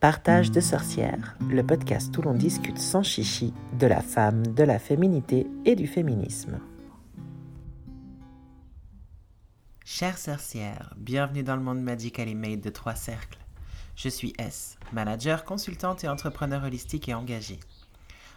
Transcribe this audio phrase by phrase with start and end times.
[0.00, 4.78] Partage de sorcières, le podcast où l'on discute sans chichi de la femme, de la
[4.78, 6.60] féminité et du féminisme.
[9.84, 13.40] Chères sorcières, bienvenue dans le monde magically made de trois cercles.
[13.96, 17.58] Je suis S, manager, consultante et entrepreneur holistique et engagé.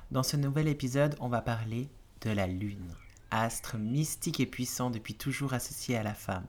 [0.10, 1.90] Dans ce nouvel épisode, on va parler
[2.22, 2.92] de la lune,
[3.30, 6.48] astre mystique et puissant depuis toujours associé à la femme.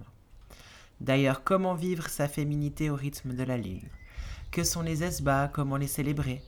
[1.03, 3.91] D'ailleurs, comment vivre sa féminité au rythme de la lune?
[4.53, 6.43] Que sont les esbats Comment les célébrer?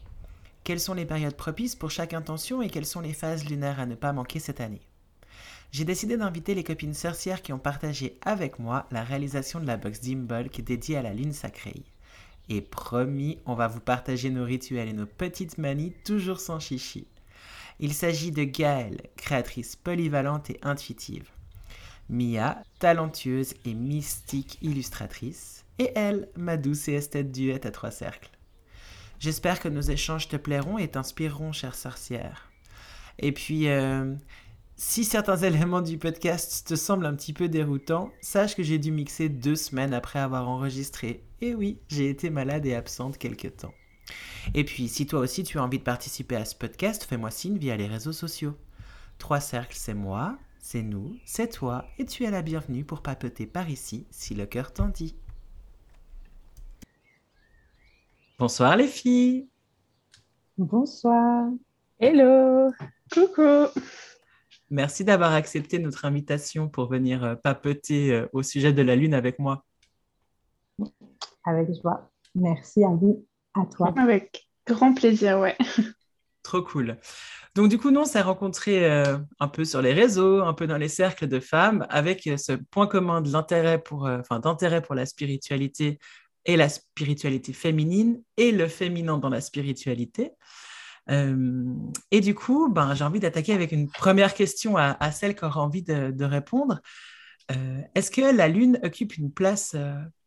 [0.63, 3.87] Quelles sont les périodes propices pour chaque intention et quelles sont les phases lunaires à
[3.87, 4.83] ne pas manquer cette année?
[5.73, 9.79] J'ai décidé d'inviter les copines sorcières qui ont partagé avec moi la réalisation de la
[9.79, 11.83] box d'Imbulk dédiée à la lune sacrée.
[12.51, 17.07] Et promis, on va vous partager nos rituels et nos petites manies toujours sans chichi.
[17.81, 21.31] Il s'agit de Gaëlle, créatrice polyvalente et intuitive.
[22.11, 28.31] Mia, talentueuse et mystique illustratrice, et elle, ma douce et esthète duette à trois cercles.
[29.19, 32.51] J'espère que nos échanges te plairont et t'inspireront, chère sorcière.
[33.19, 34.15] Et puis, euh,
[34.77, 38.91] si certains éléments du podcast te semblent un petit peu déroutants, sache que j'ai dû
[38.91, 41.25] mixer deux semaines après avoir enregistré.
[41.41, 43.75] Et oui, j'ai été malade et absente quelque temps.
[44.55, 47.59] Et puis, si toi aussi tu as envie de participer à ce podcast, fais-moi signe
[47.59, 48.57] via les réseaux sociaux.
[49.19, 53.47] Trois cercles, c'est moi, c'est nous, c'est toi, et tu es la bienvenue pour papoter
[53.47, 55.15] par ici si le cœur t'en dit.
[58.37, 59.49] Bonsoir les filles.
[60.59, 61.51] Bonsoir.
[62.01, 62.73] Hello.
[63.13, 63.69] Coucou.
[64.71, 69.15] Merci d'avoir accepté notre invitation pour venir euh, papoter euh, au sujet de la Lune
[69.15, 69.65] avec moi.
[71.45, 72.11] Avec joie.
[72.35, 73.25] Merci à vous,
[73.55, 73.95] à toi.
[73.97, 75.57] Avec grand plaisir, ouais.
[76.43, 76.99] Trop cool.
[77.55, 80.67] Donc, du coup, nous, on s'est rencontrés euh, un peu sur les réseaux, un peu
[80.67, 84.83] dans les cercles de femmes, avec ce point commun de l'intérêt pour, euh, enfin, d'intérêt
[84.83, 86.01] pour la spiritualité
[86.45, 90.33] et la spiritualité féminine et le féminin dans la spiritualité.
[91.09, 95.61] et du coup, ben, j'ai envie d'attaquer avec une première question à, celle qui aura
[95.61, 96.81] envie de, répondre.
[97.95, 99.77] Est-ce que la Lune occupe une place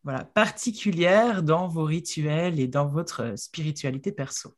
[0.03, 4.55] voilà, particulière dans vos rituels et dans votre spiritualité perso?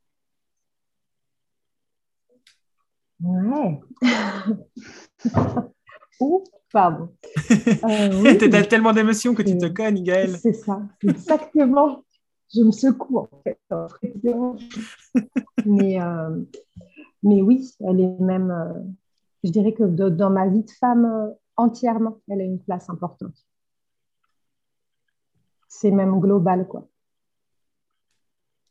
[3.22, 3.80] Ouais.
[6.20, 7.10] Ou, pardon.
[7.84, 10.38] Euh, tu as tellement d'émotions que tu te cognes, Gaëlle.
[10.38, 12.04] C'est ça, exactement.
[12.54, 13.60] Je me secoue, en fait.
[15.66, 16.42] mais, euh,
[17.24, 18.74] mais oui, elle est même, euh,
[19.44, 23.36] je dirais que dans ma vie de femme, euh, entièrement, elle a une place importante.
[25.68, 26.88] C'est même global, quoi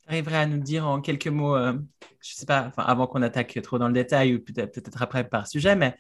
[0.08, 1.74] arriverais à nous dire en quelques mots, je
[2.22, 5.46] je sais pas, avant qu'on attaque trop dans le détail ou peut-être peut après par
[5.46, 5.98] sujet, mais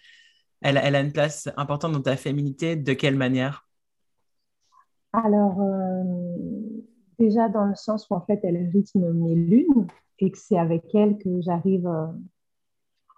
[0.60, 2.76] elle, a une place importante dans ta féminité.
[2.76, 3.68] De quelle manière?
[5.12, 6.04] Alors, euh,
[7.18, 9.86] déjà dans le sens où en fait elle rythme mes lunes
[10.18, 12.06] et que c'est avec elle que j'arrive, euh,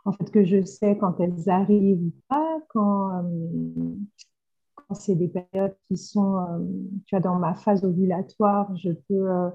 [0.04, 3.24] en fait que je sais quand elles arrivent ou pas, quand,
[4.74, 6.46] quand c'est des périodes qui sont,
[7.06, 9.50] tu vois, dans ma phase ovulatoire, je peux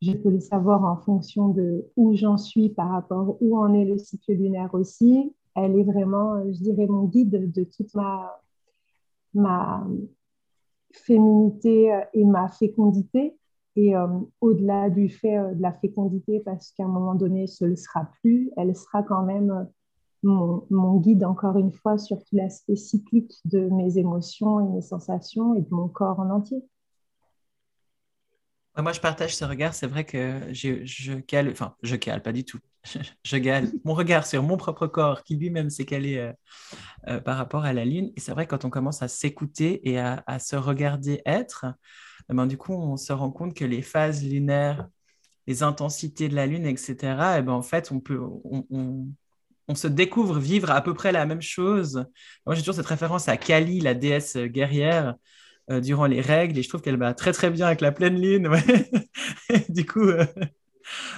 [0.00, 3.84] je peux le savoir en fonction de où j'en suis par rapport où en est
[3.84, 5.34] le cycle lunaire aussi.
[5.56, 8.40] Elle est vraiment, je dirais, mon guide de, toute ma,
[9.34, 9.86] ma
[10.92, 13.36] féminité et ma fécondité.
[13.76, 14.06] Et euh,
[14.40, 18.10] au-delà du fait euh, de la fécondité, parce qu'à un moment donné, ce ne sera
[18.20, 19.64] plus, elle sera quand même euh,
[20.22, 24.82] mon, mon, guide, encore une fois, sur tout l'aspect cyclique de mes émotions et mes
[24.82, 26.62] sensations et de mon corps en entier.
[28.76, 29.74] Moi, je partage ce regard.
[29.74, 32.58] C'est vrai que je, je cale, enfin, je cale, pas du tout.
[33.24, 36.32] je cale mon regard sur mon propre corps qui lui-même s'est calé euh,
[37.08, 38.12] euh, par rapport à la Lune.
[38.16, 41.66] Et c'est vrai, quand on commence à s'écouter et à, se regarder être,
[42.30, 44.88] eh ben, du coup, on se rend compte que les phases lunaires,
[45.46, 46.96] les intensités de la Lune, etc.,
[47.38, 48.20] eh ben, en fait, on peut.
[48.20, 52.04] On, on, se découvre vivre à peu près la même chose.
[52.44, 55.14] Moi, j'ai toujours cette référence à Kali, la déesse guerrière,
[55.70, 58.20] euh, durant les règles et je trouve qu'elle va très très bien avec la pleine
[58.20, 58.50] lune.
[59.68, 60.10] du coup,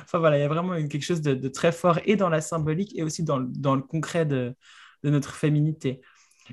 [0.03, 2.97] enfin voilà, il y a vraiment quelque chose de, très fort et dans la symbolique
[2.97, 4.55] et aussi dans, le concret de,
[5.03, 6.01] notre féminité.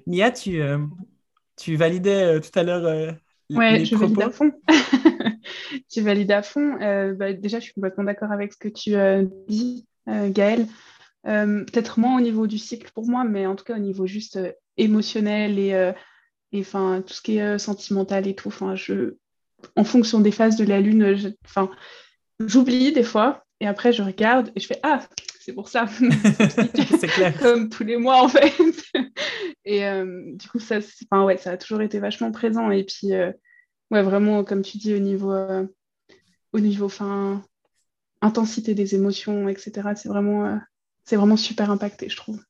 [0.07, 0.79] Mia, tu, euh,
[1.57, 3.15] tu validais tout à l'heure.
[3.49, 4.51] Ouais, je valide à fond.
[5.91, 6.77] tu valides à fond.
[7.15, 8.95] Bah, déjà, je suis complètement d'accord avec ce que tu
[9.47, 10.67] dis, Gaëlle.
[11.23, 14.39] Peut-être moins au niveau du cycle pour moi, mais en tout cas au niveau juste
[14.77, 15.93] émotionnel et
[16.51, 19.15] et enfin tout ce qui est euh, sentimental et tout enfin je
[19.75, 21.69] en fonction des phases de la lune enfin
[22.39, 25.01] j'oublie des fois et après je regarde et je fais ah
[25.39, 25.85] c'est pour ça
[26.99, 28.53] c'est clair comme tous les mois en fait
[29.65, 30.79] et euh, du coup ça
[31.11, 33.31] enfin ouais ça a toujours été vachement présent et puis euh,
[33.91, 35.33] ouais vraiment comme tu dis au niveau
[36.53, 37.43] au niveau enfin
[38.21, 39.89] intensité des émotions, etc.
[39.95, 40.59] C'est vraiment,
[41.03, 42.43] c'est vraiment super impacté, je trouve.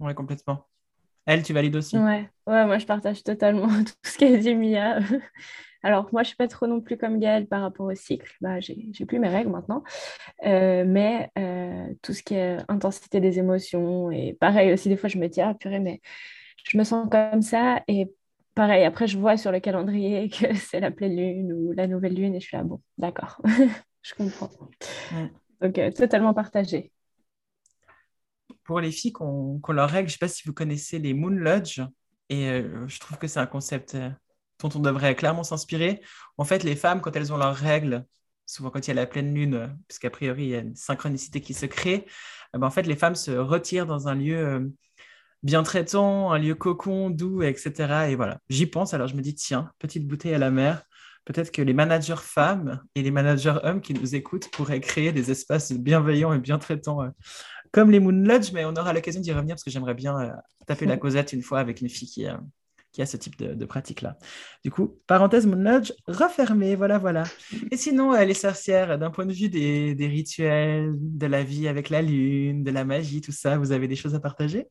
[0.00, 0.66] Ouais, complètement.
[1.26, 5.00] Elle, tu valides aussi Ouais, ouais moi je partage totalement tout ce qu'a dit Mia.
[5.84, 8.34] Alors, moi, je ne suis pas trop non plus comme Gaëlle par rapport au cycle.
[8.40, 9.84] Bah, j'ai plus mes règles maintenant.
[10.46, 15.10] Euh, mais euh, tout ce qui est intensité des émotions, et pareil aussi, des fois,
[15.10, 16.00] je me dis, ah purée, mais
[16.64, 17.82] je me sens comme ça.
[17.86, 18.10] Et
[18.54, 22.14] pareil, après, je vois sur le calendrier que c'est la pleine lune ou la nouvelle
[22.14, 23.42] lune, et je suis là, bon, d'accord,
[24.02, 24.50] je comprends.
[25.60, 26.92] Donc, euh, totalement partagé.
[28.64, 31.28] Pour les filles qu'on leur règle, je ne sais pas si vous connaissez les Moon
[31.28, 31.82] Lodge,
[32.30, 33.98] et je trouve que c'est un concept
[34.64, 36.00] dont on devrait clairement s'inspirer.
[36.38, 38.06] En fait, les femmes, quand elles ont leurs règles,
[38.46, 41.40] souvent quand il y a la pleine lune, puisqu'a priori, il y a une synchronicité
[41.40, 42.06] qui se crée,
[42.54, 44.60] eh ben, en fait, les femmes se retirent dans un lieu euh,
[45.42, 48.08] bien traitant, un lieu cocon, doux, etc.
[48.10, 50.82] Et voilà, j'y pense, alors je me dis, tiens, petite bouteille à la mer,
[51.26, 55.30] peut-être que les managers femmes et les managers hommes qui nous écoutent pourraient créer des
[55.30, 57.02] espaces bienveillants et bien traitants.
[57.02, 57.10] Euh,
[57.72, 60.32] comme les Moon Lodge, mais on aura l'occasion d'y revenir parce que j'aimerais bien euh,
[60.66, 62.26] taper la causette une fois avec une fille qui,
[62.94, 64.16] qui a ce type de, pratique-là.
[64.62, 67.24] Du coup, parenthèse Moon Lodge refermée, voilà, voilà.
[67.72, 71.90] Et sinon, euh, les sorcières, d'un point de vue des, rituels, de la vie avec
[71.90, 74.68] la lune, de la magie, tout ça, vous avez des choses à partager?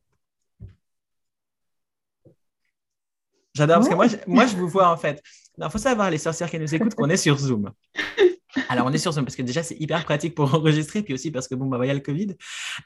[3.54, 5.22] J'adore, parce que moi, moi, je vous vois en fait.
[5.58, 7.70] Il faut savoir, les sorcières qui nous écoutent, qu'on est sur Zoom.
[8.68, 11.30] Alors, on est sur Zoom parce que déjà, c'est hyper pratique pour enregistrer, puis aussi
[11.30, 12.36] parce que bon, bah, il y a le Covid.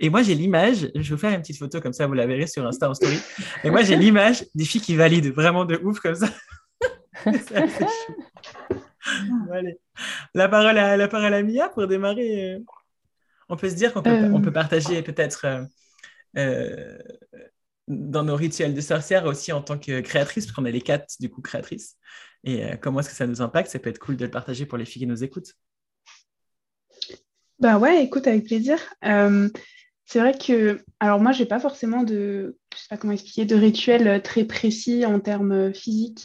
[0.00, 2.26] Et moi, j'ai l'image, je vais vous faire une petite photo comme ça, vous la
[2.26, 3.18] verrez sur Insta en story.
[3.64, 6.28] Et moi, j'ai l'image des filles qui valident vraiment de ouf comme ça.
[10.34, 12.54] La parole à, la parole à Mia pour démarrer.
[12.54, 12.58] Euh.
[13.48, 14.52] On peut se dire qu'on peut, on peut euh.
[14.52, 15.66] partager peut-être
[16.36, 16.98] euh,
[17.88, 21.14] dans nos rituels de sorcière aussi en tant que créatrice, parce qu'on est les quatre
[21.20, 21.96] du coup créatrices.
[22.44, 23.70] Et euh, comment est-ce que ça nous impacte?
[23.70, 25.54] Ça peut être cool de le partager pour les filles qui nous écoutent.
[27.58, 28.78] Bah ouais, écoute, avec plaisir.
[29.04, 29.48] Euh,
[30.04, 33.56] c'est vrai que, alors moi, j'ai pas forcément de, je sais pas comment expliquer, de
[33.56, 36.24] rituel très précis en termes physiques,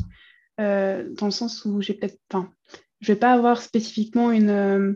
[0.59, 2.51] euh, dans le sens où j'ai peut-être, enfin,
[3.01, 4.95] je vais pas avoir spécifiquement une,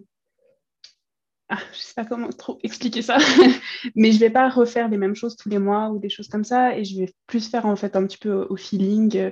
[1.50, 3.18] ah, je sais pas comment trop expliquer ça,
[3.96, 6.44] mais je vais pas refaire les mêmes choses tous les mois ou des choses comme
[6.44, 9.32] ça, et je vais plus faire en fait un petit peu au feeling,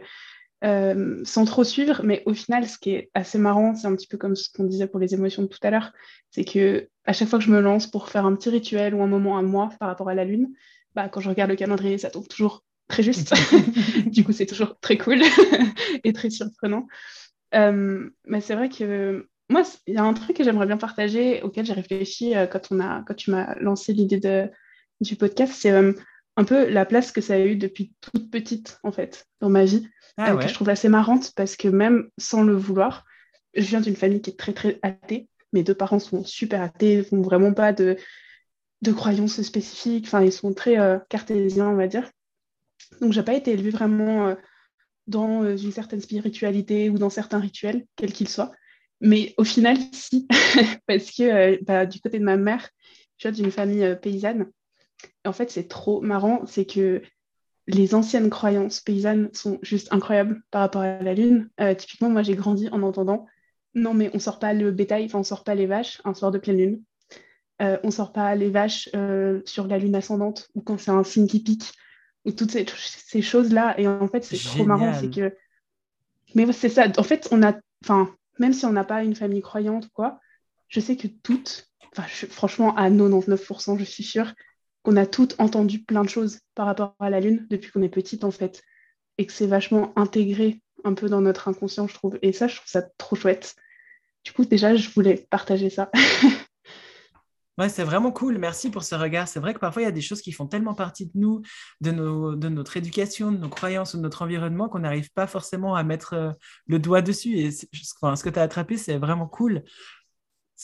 [0.63, 2.01] euh, sans trop suivre.
[2.03, 4.63] Mais au final, ce qui est assez marrant, c'est un petit peu comme ce qu'on
[4.63, 5.91] disait pour les émotions de tout à l'heure,
[6.31, 9.03] c'est que à chaque fois que je me lance pour faire un petit rituel ou
[9.03, 10.49] un moment à moi par rapport à la lune,
[10.95, 13.33] bah, quand je regarde le calendrier, ça tombe toujours très juste.
[14.05, 15.21] du coup, c'est toujours très cool
[16.03, 16.87] et très surprenant.
[17.53, 21.41] Euh, mais c'est vrai que moi, il y a un truc que j'aimerais bien partager,
[21.41, 24.49] auquel j'ai réfléchi euh, quand, on a, quand tu m'as lancé l'idée
[25.01, 25.71] du podcast, c'est
[26.37, 29.65] un peu la place que ça a eu depuis toute petite, en fait, dans ma
[29.65, 29.87] vie.
[30.17, 33.05] Ah euh, que je trouve assez marrante parce que même sans le vouloir,
[33.53, 35.27] je viens d'une famille qui est très très athée.
[35.53, 37.97] Mes deux parents sont super athées, n'ont vraiment pas de,
[38.81, 40.05] de croyances spécifiques.
[40.05, 42.09] Enfin, ils sont très euh, cartésiens, on va dire.
[43.01, 44.35] Donc, j'ai pas été élevée vraiment euh,
[45.07, 48.51] dans une certaine spiritualité ou dans certains rituels, quels qu'ils soient.
[49.01, 50.27] Mais au final, si,
[50.87, 52.69] parce que bah, du côté de ma mère,
[53.17, 54.51] je viens d'une famille paysanne.
[55.23, 57.01] Et en fait, c'est trop marrant, c'est que
[57.67, 61.49] les anciennes croyances paysannes sont juste incroyables par rapport à la lune.
[61.59, 63.25] Euh, typiquement, moi, j'ai grandi en entendant
[63.75, 66.31] non, mais on sort pas le bétail, enfin, on sort pas les vaches un soir
[66.31, 66.81] de pleine lune.
[67.61, 71.03] Euh, on sort pas les vaches euh, sur la lune ascendante ou quand c'est un
[71.03, 71.73] signe qui pique
[72.25, 73.79] ou toutes ces, choses-là.
[73.79, 75.35] Et en fait, c'est trop marrant, c'est que.
[76.33, 76.87] Mais c'est ça.
[76.97, 77.53] En fait, on a.
[77.83, 80.19] Enfin, même si on n'a pas une famille croyante quoi,
[80.67, 81.69] je sais que toutes,
[82.29, 84.33] franchement, à 99%, je suis sûre,
[84.83, 87.89] qu'on a toutes entendu plein de choses par rapport à la Lune depuis qu'on est
[87.89, 88.63] petite en fait,
[89.17, 92.19] et que c'est vachement intégré un peu dans notre inconscient, je trouve.
[92.21, 93.55] Et ça, je trouve ça trop chouette.
[94.23, 95.89] Du coup, déjà, je voulais partager ça.
[97.57, 98.37] Ouais, c'est vraiment cool.
[98.37, 99.27] Merci pour ce regard.
[99.27, 101.41] C'est vrai que parfois, il y a des choses qui font tellement partie de nous,
[101.79, 105.25] de, nos, de notre éducation, de nos croyances ou de notre environnement qu'on n'arrive pas
[105.25, 106.31] forcément à mettre euh,
[106.67, 107.37] le doigt dessus.
[107.37, 107.63] Et ce
[108.23, 109.63] que tu as attrapé, c'est vraiment cool.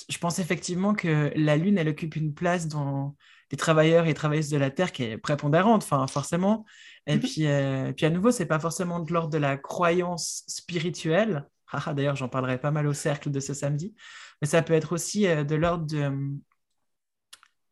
[0.09, 3.15] Je pense effectivement que la Lune, elle occupe une place dans,
[3.51, 6.65] des travailleurs et travailleuses de la Terre qui est prépondérante, enfin, forcément.
[7.05, 11.47] Et puis, euh, puis à nouveau, c'est pas forcément de l'ordre de la croyance spirituelle.
[11.93, 13.93] D'ailleurs, j'en parlerai pas mal au cercle de ce samedi.
[14.41, 16.11] Mais ça peut être aussi euh, de l'ordre de,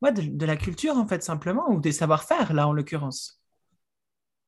[0.01, 3.41] de, la culture, en fait, simplement, ou des savoir-faire, là, en l'occurrence.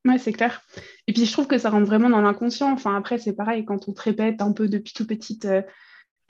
[0.06, 0.62] Ouais, c'est clair.
[1.08, 2.72] Et puis, je trouve que ça rentre vraiment dans l'inconscient.
[2.72, 5.62] Enfin, après, c'est pareil, quand on te répète un peu depuis tout petite euh,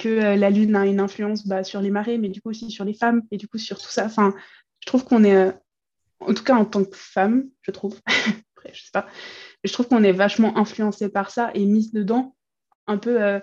[0.02, 2.86] que la Lune a une influence bah, sur les marées, mais du coup aussi sur
[2.86, 4.06] les femmes, et du coup sur tout ça.
[4.06, 4.34] Enfin,
[4.80, 5.52] je trouve qu'on est, euh,
[6.20, 8.00] en tout cas en tant que femme, je trouve,
[8.56, 9.08] après, je sais pas,
[9.64, 12.36] je trouve qu'on est vachement influencé par ça et mise dedans,
[12.88, 13.40] un peu, euh,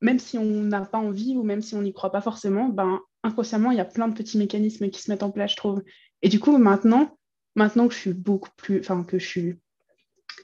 [0.00, 3.00] même si on n'a pas envie ou même si on n'y croit pas forcément, ben,
[3.22, 5.82] inconsciemment, il y a plein de petits mécanismes qui se mettent en place, je trouve.
[6.22, 7.18] Et du coup, maintenant,
[7.56, 9.58] maintenant que je suis beaucoup plus, enfin, que je suis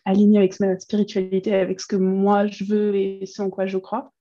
[0.05, 3.79] alignée avec ma spiritualité, avec ce que moi je veux et ce en quoi je
[3.79, 4.13] crois,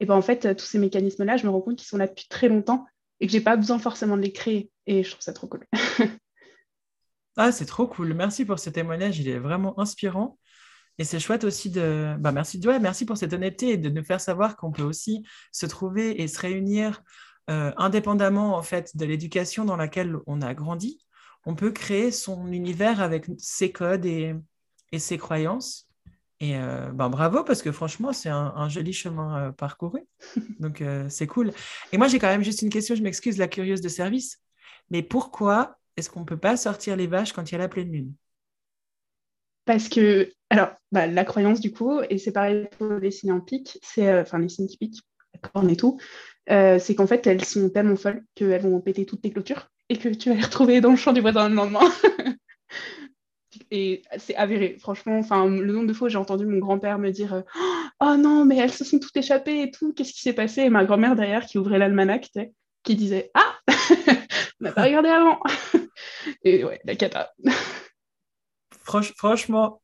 [0.00, 2.26] et ben en fait, tous ces mécanismes-là, je me rends compte qu'ils sont là depuis
[2.28, 2.86] très longtemps
[3.20, 4.70] et que j'ai pas besoin forcément de les créer.
[4.86, 5.66] Et je trouve ça trop cool.
[7.36, 8.14] ah, c'est trop cool.
[8.14, 9.20] Merci pour ce témoignage.
[9.20, 10.38] Il est vraiment inspirant.
[10.98, 12.14] Et c'est chouette aussi de.
[12.18, 15.22] Bah, merci, ouais, merci pour cette honnêteté et de nous faire savoir qu'on peut aussi
[15.52, 17.02] se trouver et se réunir
[17.50, 21.04] euh, indépendamment en fait de l'éducation dans laquelle on a grandi.
[21.44, 24.36] On peut créer son univers avec ses codes et,
[24.92, 25.88] et ses croyances.
[26.38, 30.00] Et euh, ben, bravo parce que franchement, c'est un, joli chemin euh, parcouru.
[30.60, 31.52] Donc c'est cool.
[31.92, 34.38] Et moi, j'ai quand même juste une question, je m'excuse, la curieuse de service.
[34.90, 37.68] Mais pourquoi est-ce qu'on ne peut pas sortir les vaches quand il y a la
[37.68, 38.14] pleine lune?
[39.64, 43.40] Parce que, alors, bah, la croyance du coup, et c'est pareil pour les signes en
[43.40, 45.02] pic, c'est, enfin les signes qui piquent,
[45.34, 45.98] la corne et tout,
[46.50, 49.96] euh, c'est qu'en fait, elles sont tellement folles qu'elles vont péter toutes tes clôtures et
[49.96, 51.80] que tu vas les retrouver dans le champ du voisin le lendemain.
[53.70, 57.34] et c'est avéré, franchement, enfin, le nombre de fois j'ai entendu mon grand-père me dire
[57.34, 57.42] euh,
[58.00, 60.62] Oh non, mais elles se sont toutes échappées et tout, qu'est-ce qui s'est passé?
[60.62, 62.30] Et ma grand-mère derrière qui ouvrait l'almanach,
[62.82, 63.58] qui disait Ah!
[64.60, 65.40] On n'a pas regardé avant.
[66.44, 67.32] Et ouais, la cata.
[68.82, 69.80] Franchement,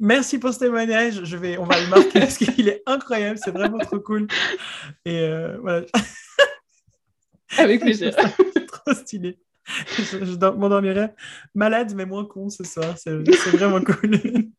[0.00, 1.24] merci pour ce témoignage.
[1.24, 3.38] Je vais, on va le marquer parce qu'il est incroyable.
[3.42, 4.26] C'est vraiment trop cool.
[5.04, 5.86] Et euh, voilà.
[7.58, 8.14] Avec plaisir.
[8.54, 9.38] C'est trop stylé.
[9.66, 11.08] Je, m'endormirai
[11.54, 12.96] malade, mais moins con ce soir.
[12.98, 13.16] C'est
[13.50, 14.20] vraiment cool.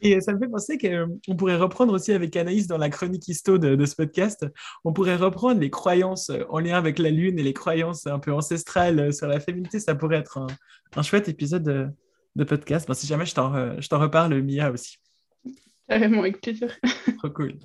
[0.00, 3.58] Et ça me fait penser qu'on pourrait reprendre aussi avec Anaïs dans la chronique histo
[3.58, 4.46] de, ce podcast,
[4.84, 8.32] on pourrait reprendre les croyances en lien avec la Lune et les croyances un peu
[8.32, 9.80] ancestrales sur la féminité.
[9.80, 10.46] Ça pourrait être un,
[10.94, 11.92] un chouette épisode
[12.36, 12.92] de podcast.
[12.94, 13.50] si jamais je t'en,
[13.98, 14.98] reparle, Mia aussi.
[15.88, 16.76] Carrément, avec plaisir.
[17.18, 17.58] Trop cool.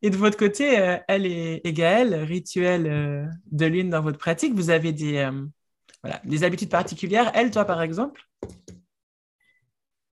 [0.00, 4.54] Et de votre côté, euh, elle et, Gaëlle, rituel euh, de lune dans votre pratique,
[4.54, 5.44] vous avez des, euh,
[6.02, 7.30] voilà, des habitudes particulières.
[7.34, 8.22] Elle, toi, par exemple?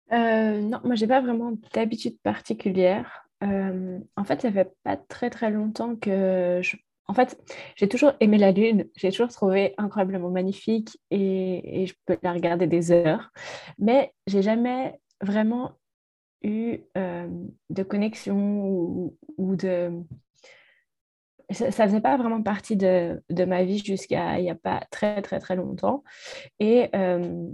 [0.09, 3.27] Non, moi, j'ai pas vraiment d'habitude particulière.
[3.41, 7.41] en fait, ça fait pas très très longtemps que je en fait,
[7.75, 12.67] j'ai toujours aimé la Lune, j'ai toujours trouvé incroyablement magnifique et, je peux la regarder
[12.67, 13.31] des heures,
[13.79, 15.71] mais j'ai jamais vraiment
[16.43, 17.27] eu euh,
[17.69, 19.91] de connexion ou, de...
[21.49, 25.21] Ça, ne faisait pas vraiment partie de, ma vie jusqu'à il n'y a pas très
[25.21, 26.03] très très longtemps.
[26.59, 27.47] Et, euh,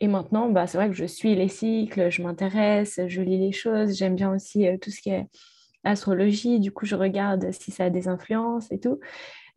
[0.00, 3.52] et maintenant, bah, c'est vrai que je suis les cycles, je m'intéresse, je lis les
[3.52, 5.26] choses, j'aime bien aussi euh, tout ce qui est
[5.84, 9.00] astrologie, du coup, je regarde si ça a des influences et tout.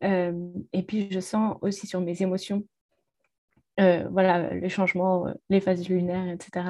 [0.04, 0.34] Euh,
[0.74, 2.64] et puis, je sens aussi sur mes émotions,
[3.80, 6.66] euh, voilà, les changements, euh, les phases lunaires, etc.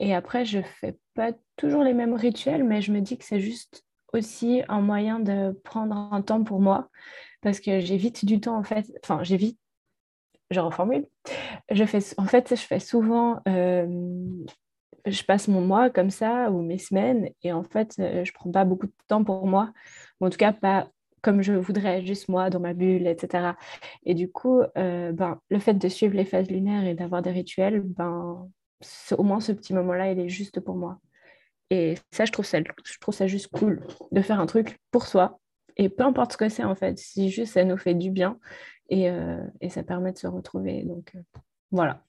[0.00, 3.40] Et après, je fais pas toujours les mêmes rituels, mais je me dis que c'est
[3.40, 6.88] juste aussi un moyen de prendre un temps pour moi,
[7.40, 9.58] parce que j'évite du temps, en fait, enfin, j'évite
[10.50, 11.06] je reformule.
[11.70, 13.40] Je fais, en fait, je fais souvent
[15.06, 18.50] je passe mon mois comme ça ou mes semaines et en fait, euh, je prends
[18.50, 19.72] pas beaucoup de temps pour moi,
[20.20, 20.88] ou en tout cas pas
[21.22, 23.52] comme je voudrais, juste moi dans ma bulle, etc.
[24.04, 27.30] Et du coup, euh, ben, le fait de suivre les phases lunaires et d'avoir des
[27.30, 28.50] rituels, ben,
[29.16, 31.00] au moins ce petit moment-là, il est juste pour moi.
[31.70, 35.06] Et ça, je trouve ça, je trouve ça juste cool de faire un truc pour
[35.06, 35.40] soi.
[35.76, 38.38] Et peu importe ce que c'est en fait, si juste ça nous fait du bien
[38.90, 40.82] et, euh, et ça permet de se retrouver.
[40.82, 41.14] Donc
[41.70, 42.04] voilà.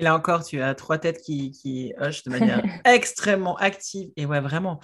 [0.00, 4.08] Et là encore, tu as trois têtes qui, qui hochent de manière extrêmement active.
[4.16, 4.80] Et ouais, vraiment.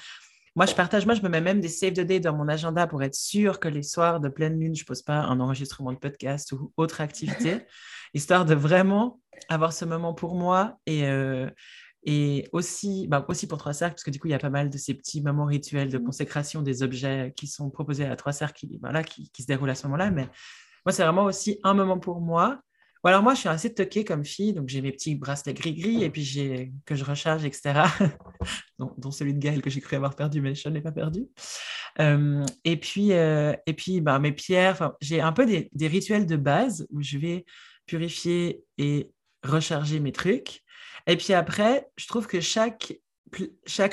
[0.55, 2.87] Moi, je partage, moi, je me mets même des save the day dans mon agenda
[2.87, 5.93] pour être sûr que les soirs de pleine lune, je ne pose pas un enregistrement
[5.93, 7.61] de podcast ou autre activité,
[8.15, 9.19] histoire de vraiment
[9.49, 11.49] avoir ce moment pour moi et, euh,
[12.05, 14.51] et aussi, bah, aussi pour Trois Cercles, parce que du coup, il y a pas
[14.51, 16.05] mal de ces petits moments rituels de mmh.
[16.05, 19.71] consécration des objets qui sont proposés à Trois Cercles qui, voilà, qui, qui se déroulent
[19.71, 20.11] à ce moment-là.
[20.11, 20.29] Mais
[20.85, 22.61] moi, c'est vraiment aussi un moment pour moi
[23.09, 26.11] alors moi, je suis assez toquée comme fille, donc j'ai mes petits bracelets gris-gris et
[26.11, 27.83] puis que je recharge, etc.
[28.79, 31.27] dont, celui de Gaël que j'ai cru avoir perdu, mais je ne l'ai pas perdu.
[32.01, 36.37] Euh, et puis, euh, et puis bah, mes pierres, j'ai un peu des, rituels de
[36.37, 37.45] base où je vais
[37.87, 39.11] purifier et
[39.43, 40.63] recharger mes trucs.
[41.07, 42.99] Et puis après, je trouve que chaque,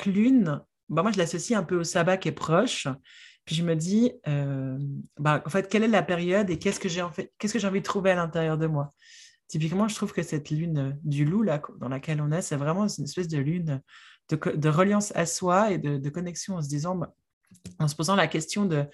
[0.05, 2.88] lune, bah, moi, je l'associe un peu au sabbat qui est proche.
[3.46, 4.78] Puis je me dis, euh,
[5.18, 7.60] bah, en fait, quelle est la période et qu'est-ce que j'ai en fait, qu'est-ce que
[7.60, 8.90] j'ai envie de trouver à l'intérieur de moi?
[9.48, 11.46] Typiquement, je trouve que cette lune du loup
[11.80, 13.82] dans laquelle on est, c'est vraiment une espèce de lune
[14.30, 17.14] de, reliance à soi et de, connexion en se disant, bah,
[17.80, 18.86] en se posant la question de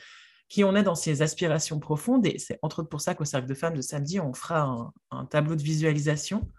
[0.50, 2.26] qui on est dans ses aspirations profondes.
[2.26, 4.92] Et c'est entre autres pour ça qu'au Cercle de Femmes de samedi, on fera un,
[5.12, 6.50] un tableau de visualisation.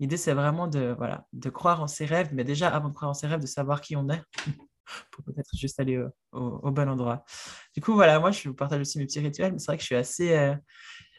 [0.00, 3.10] L'idée, c'est vraiment de, voilà, de croire en ses rêves, mais déjà, avant de croire
[3.10, 4.22] en ses rêves, de savoir qui on est.
[5.10, 7.24] pour peut-être juste aller au, bon endroit.
[7.74, 9.82] Du coup, voilà, moi, je vous partage aussi mes petits rituels, mais c'est vrai que
[9.82, 10.32] je suis assez.
[10.36, 10.54] Euh,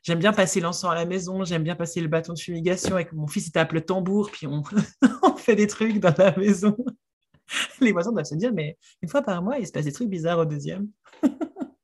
[0.03, 3.13] j'aime bien passer l'encens à la maison, j'aime bien passer le bâton de fumigation avec
[3.13, 4.63] mon fils, il tape le tambour, puis on,
[5.37, 6.75] fait des trucs dans la maison.
[7.81, 10.09] Les voisins doivent se dire, mais une fois par mois, il se passe des trucs
[10.09, 10.87] bizarres au deuxième.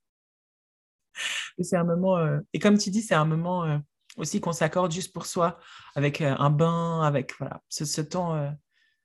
[1.60, 3.78] c'est un moment, euh, et comme tu dis, c'est un moment euh,
[4.18, 5.60] aussi qu'on s'accorde juste pour soi,
[5.96, 8.36] avec un bain, avec voilà, ce temps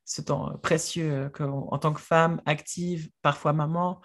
[0.04, 4.00] ce temps précieux en tant que femme active, parfois maman,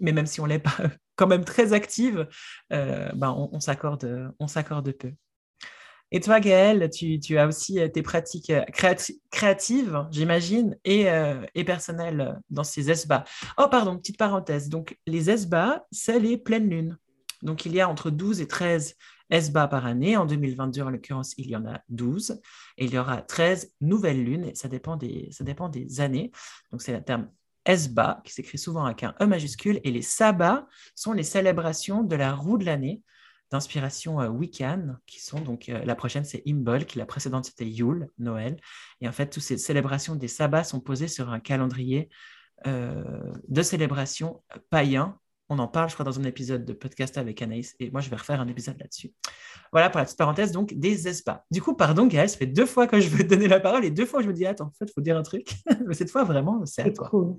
[0.00, 0.76] mais même si on n'est pas
[1.16, 2.28] quand même très active,
[2.72, 5.12] euh, ben on, s'accorde, on s'accorde peu.
[6.12, 8.52] Et toi, Gaëlle, tu, tu, as aussi tes pratiques
[9.30, 13.24] créatives, j'imagine, et, euh, et, personnelles dans ces ESBA.
[13.58, 14.68] Oh, pardon, petite parenthèse.
[14.68, 16.96] Donc, les ESBA, c'est les pleines lunes.
[17.42, 18.94] Donc, il y a entre 12 et 13
[19.30, 20.16] ESBA par année.
[20.16, 22.40] En 2022, en l'occurrence, il y en a 12.
[22.78, 24.44] Et il y aura 13 nouvelles lunes.
[24.44, 26.30] Et ça dépend des, ça dépend des années.
[26.70, 27.30] Donc, c'est le terme
[27.64, 29.80] ESBA, qui s'écrit souvent avec un E majuscule.
[29.84, 33.02] Et les sabbats sont les célébrations de la roue de l'année
[33.50, 38.08] d'inspiration euh, Wiccan, qui sont donc, euh, la prochaine c'est Imbolc, la précédente c'était Yule,
[38.18, 38.56] Noël.
[39.00, 42.08] Et en fait, toutes ces célébrations des sabbats sont posées sur un calendrier
[42.66, 47.40] euh, de célébrations païens on en parle, je crois, dans un épisode de podcast avec
[47.40, 49.12] Anaïs, et moi, je vais refaire un épisode là-dessus.
[49.72, 51.44] Voilà pour la petite parenthèse, donc, des ESPA.
[51.50, 53.84] Du coup, pardon, Gaëlle, ça fait deux fois que je veux te donner la parole,
[53.84, 55.54] et deux fois, je me dis, attends, en fait, il faut dire un truc.
[55.86, 57.08] Mais cette fois, vraiment, c'est à toi.
[57.08, 57.36] Cool.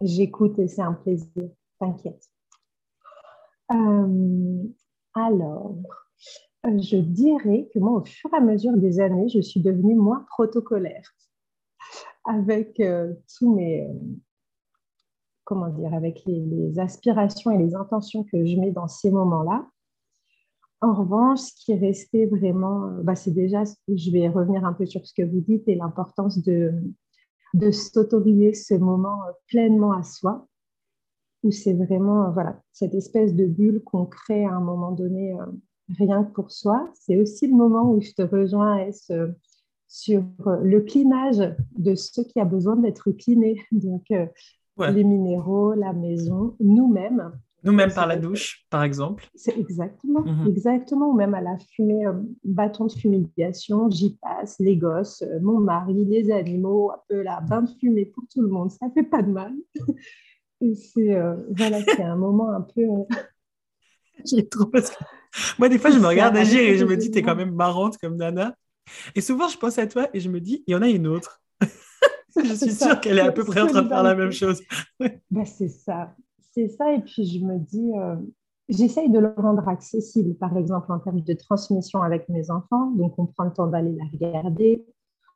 [0.00, 1.50] J'écoute et c'est un plaisir.
[1.80, 2.24] T'inquiète.
[3.72, 4.64] Euh,
[5.14, 5.76] alors,
[6.64, 10.24] je dirais que moi, au fur et à mesure des années, je suis devenue moins
[10.30, 11.14] protocolaire
[12.24, 13.88] avec euh, tous mes,
[15.48, 19.66] comment dire, avec les, aspirations et les intentions que je mets dans ces moments-là.
[20.82, 24.74] En revanche, ce qui est resté vraiment, euh, bah, c'est déjà, je vais revenir un
[24.74, 26.74] peu sur ce que vous dites et l'importance de,
[27.54, 30.46] de s'autoriser ce moment euh, pleinement à soi,
[31.42, 35.34] où c'est vraiment euh, voilà, cette espèce de bulle qu'on crée à un moment donné
[35.96, 36.90] rien que pour soi.
[36.92, 38.86] C'est aussi le moment où je te rejoins
[39.88, 43.64] sur le clinage de ce qui a besoin d'être cliné.
[43.72, 44.04] Donc,
[44.78, 47.32] les minéraux, la maison, nous-mêmes.
[47.64, 49.26] Nous-mêmes par la douche, par exemple.
[49.34, 50.46] C'est exactement, mhm.
[50.46, 52.12] exactement, ou même à la fumée, euh,
[52.44, 57.40] bâton de fumigation, j'y passe, les gosses, euh, mon mari, les animaux, un peu là,
[57.40, 59.52] bain de fumée pour tout le monde, ça fait pas de mal.
[60.60, 62.82] Et c'est euh, voilà, c'est un moment un peu.
[64.50, 64.70] trop
[65.58, 67.96] Moi, des fois, je me regarde agir et je me dis, t'es quand même marrante
[67.98, 68.56] comme Nana.
[69.14, 71.06] Et souvent, je pense à toi et je me dis, il y en a une
[71.06, 71.40] autre.
[72.36, 74.60] Je suis sûre qu'elle est à peu près en train de faire la même chose.
[75.30, 76.14] Ben, c'est ça.
[76.52, 76.92] C'est ça.
[76.92, 78.16] Et puis, je me dis, euh,
[78.68, 82.90] j'essaye de le rendre accessible, par exemple, en termes de transmission avec mes enfants.
[82.92, 84.84] Donc, on prend le temps d'aller la regarder.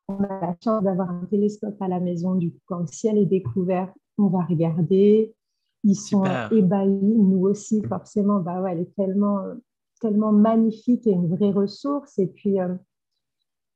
[0.09, 2.35] On a la chance d'avoir un télescope à la maison.
[2.35, 5.35] Du coup, quand le ciel est découvert, on va regarder.
[5.85, 6.89] Ils sont ébahis.
[6.91, 8.41] Nous aussi, forcément.
[8.41, 9.41] Bah ouais, elle est tellement,
[10.01, 12.19] tellement magnifique et une vraie ressource.
[12.19, 12.75] Et puis, euh,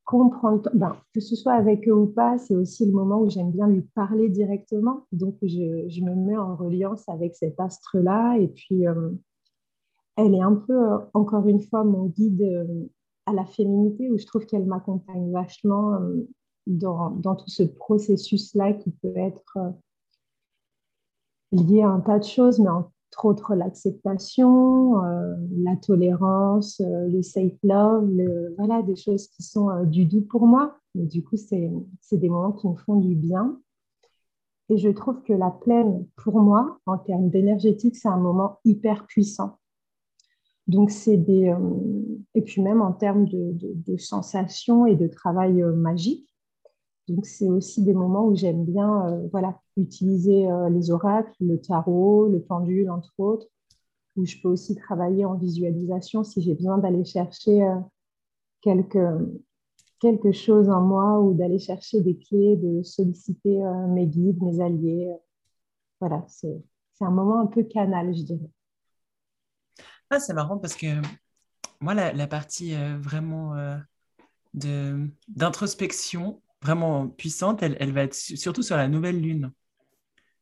[0.07, 3.51] comprendre, ben, que ce soit avec eux ou pas, c'est aussi le moment où j'aime
[3.51, 5.05] bien lui parler directement.
[5.13, 8.39] Donc, je, je, me mets en reliance avec cet astre-là.
[8.39, 9.11] Et puis, euh,
[10.17, 12.89] elle est un peu, euh, encore une fois, mon guide euh,
[13.27, 15.99] à la féminité, où je trouve qu'elle m'accompagne vachement
[16.69, 19.59] dans, dans, tout ce processus-là qui peut être
[21.51, 22.93] lié à un tas de choses, mais en
[23.25, 28.11] autres l'acceptation, euh, la tolérance, euh, le safe love,
[28.59, 30.77] voilà, des choses qui sont euh, du doux pour moi.
[30.95, 31.71] Mais du coup, c'est
[32.13, 33.59] des moments qui me font du bien.
[34.69, 39.07] Et je trouve que la pleine, pour moi, en termes d'énergétique, c'est un moment hyper
[39.07, 39.59] puissant.
[40.67, 41.55] Donc, c'est des.
[42.35, 46.36] et puis, même en termes de sensations et de travail magique,
[47.09, 51.61] donc, c'est aussi des moments où j'aime bien euh, voilà, utiliser euh, les oracles, le
[51.61, 53.47] tarot, le pendule, entre autres,
[54.17, 57.77] où je peux aussi travailler en visualisation si j'ai besoin d'aller chercher euh,
[58.61, 58.99] quelque,
[60.01, 65.15] quelque chose en moi ou d'aller chercher des clés, de solliciter mes guides, mes alliés.
[66.01, 66.61] Voilà, c'est
[67.01, 68.51] un moment un peu canal, je dirais.
[70.11, 70.87] Ah, c'est marrant parce que
[71.81, 73.55] moi, la, la partie vraiment
[74.55, 79.53] d'introspection, vraiment puissante, elle, elle va être surtout sur la nouvelle lune.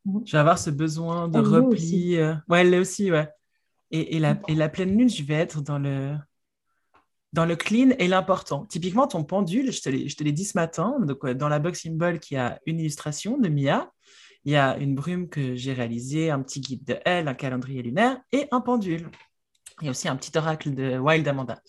[0.05, 0.23] Mhm.
[0.27, 2.17] Je vais avoir ce besoin de repli.
[2.17, 3.29] Euh, ouais, elle l'est aussi, ouais.
[3.91, 6.17] Et, et, la, et, la, pleine lune, je vais être dans le,
[7.33, 8.65] dans le clean et l'important.
[8.67, 12.37] Typiquement, ton pendule, je te l'ai dit ce matin, donc, dans la box symbol qui
[12.37, 13.93] a une illustration de Mia,
[14.45, 17.83] il y a une brume que j'ai réalisée, un petit guide de elle, un calendrier
[17.83, 19.09] lunaire et un pendule.
[19.81, 21.61] Il y a aussi un petit oracle de Wild Amanda.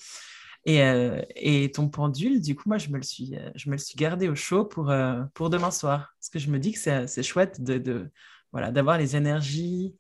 [0.65, 3.75] Et, euh, et, ton pendule, du coup, moi, je me le suis, euh, je me
[3.75, 6.15] le suis gardé au chaud pour, euh, pour demain soir.
[6.19, 8.09] Parce que je me dis que c'est chouette de,
[8.51, 9.95] voilà, d'avoir les énergies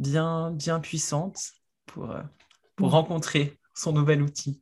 [0.00, 1.52] bien, bien puissantes
[1.86, 2.12] pour,
[2.74, 4.60] pour rencontrer son nouvel outil.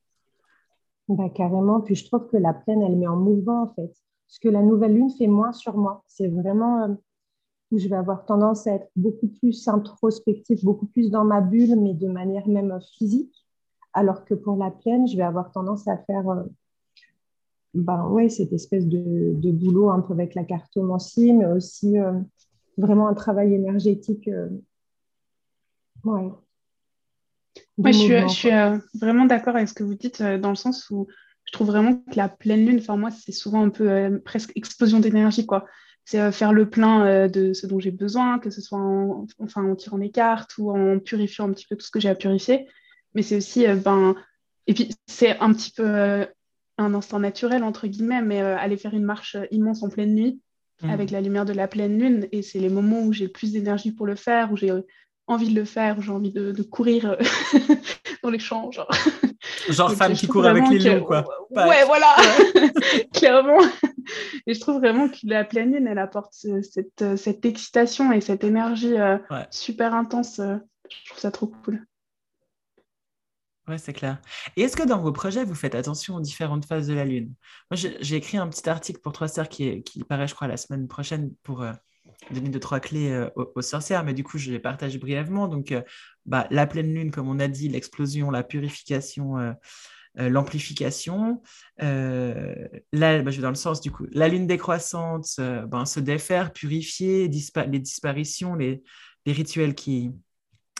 [1.09, 1.81] Bah, carrément.
[1.81, 3.95] Puis je trouve que la pleine, elle met en mouvement en fait.
[4.27, 6.03] Ce que la nouvelle lune fait moins sur moi.
[6.07, 6.99] C'est vraiment
[7.71, 11.81] où je vais avoir tendance à être beaucoup plus introspectif, beaucoup plus dans ma bulle,
[11.81, 13.45] mais de manière même physique.
[13.96, 16.42] Alors que pour la pleine, je vais avoir tendance à faire euh,
[17.74, 22.12] ben, ouais, cette espèce de, de, boulot un peu avec la cartomancie, mais aussi euh,
[22.78, 24.30] vraiment un travail énergétique.
[26.04, 26.30] ouais.
[27.78, 28.50] Moi, je suis, je suis
[28.94, 31.06] vraiment d'accord avec ce que vous dites, dans le sens où
[31.46, 34.52] je trouve vraiment que la pleine lune, enfin moi, c'est souvent un peu euh, presque
[34.56, 35.64] explosion d'énergie, quoi.
[36.04, 39.26] C'est euh, faire le plein euh, de ce dont j'ai besoin, que ce soit en,
[39.38, 42.09] enfin, en tirant mes cartes ou en purifiant un petit peu tout ce que j'ai
[42.09, 42.68] à purifier.
[43.16, 44.14] Mais c'est aussi, ben,
[44.66, 46.26] et puis c'est un petit peu
[46.79, 50.40] un instant naturel, entre guillemets, mais aller faire une marche immense en pleine nuit
[50.83, 50.90] mmh.
[50.90, 52.29] avec la lumière de la pleine lune.
[52.31, 54.70] Et c'est les moments où j'ai le plus d'énergie pour le faire, où j'ai
[55.26, 57.16] envie de le faire, où j'ai envie de, de courir
[58.22, 58.70] dans les champs.
[58.70, 58.90] Genre,
[59.68, 61.24] genre femme qui court avec les loups, quoi.
[61.50, 62.14] Ouais, voilà,
[63.14, 63.59] clairement.
[64.46, 68.44] Et je trouve vraiment que la pleine lune, elle apporte cette, cette excitation et cette
[68.44, 69.18] énergie euh,
[69.50, 70.38] super intense.
[70.38, 70.57] Euh,
[70.88, 71.85] je trouve ça trop cool.
[73.68, 74.20] Ouais, c'est clair.
[74.57, 77.35] Et est-ce que dans vos projets, vous faites attention aux différentes phases de la Lune?
[77.70, 80.87] Moi, j'ai écrit un petit article pour Trois Sœurs qui, paraît, je crois, la semaine
[80.87, 81.72] prochaine pour, euh,
[82.31, 85.48] donner deux, trois clés euh, aux, sorcières, mais du coup, je les partage brièvement.
[85.48, 85.83] Donc, euh,
[86.26, 89.35] bah, la pleine lune, comme on a dit, l'explosion, la purification,
[90.14, 91.42] l'amplification.
[91.79, 92.55] là,
[92.92, 97.29] bah, je vais dans le sens, du coup, la lune décroissante, ben, se défaire, purifier,
[97.29, 98.85] les disparitions, les,
[99.26, 100.12] rituels qui,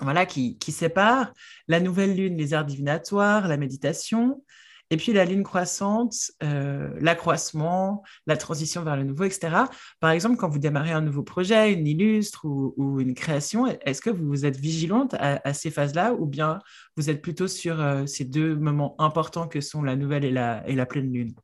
[0.03, 1.33] voilà, qui, séparent.
[1.69, 4.43] La nouvelle lune, les arts divinatoires, la méditation.
[4.91, 9.65] Et puis la ligne croissante, euh, l'accroissement, la transition vers le nouveau, etc.
[9.99, 14.11] Par exemple, quand vous démarrez un nouveau projet, une illustre ou, une création, est-ce que
[14.11, 16.61] vous êtes vigilante à, ces phases-là ou bien
[16.97, 20.67] vous êtes plutôt sur euh, ces deux moments importants que sont la nouvelle et la,
[20.69, 21.35] et la pleine lune?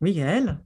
[0.00, 0.60] Miguel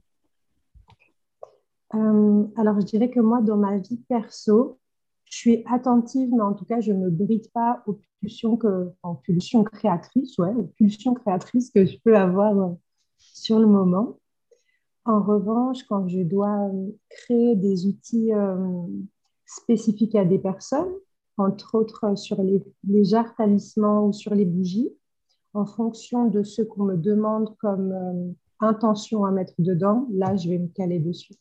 [1.95, 4.79] euh, Alors, je dirais que moi, dans ma vie perso,
[5.25, 8.57] je suis attentive, mais en tout cas, je ne bride pas aux pulsions,
[9.63, 12.73] créatrices, aux pulsions créatrices que je peux avoir euh,
[13.17, 14.19] sur le moment.
[15.05, 18.31] En revanche, quand je dois euh, créer des outils
[19.45, 20.93] spécifiques à des personnes,
[21.37, 24.91] entre autres sur les, les jarres talismans ou sur les bougies,
[25.53, 30.59] en fonction de ce qu'on me demande comme intention à mettre dedans, là, je vais
[30.59, 31.33] me caler dessus.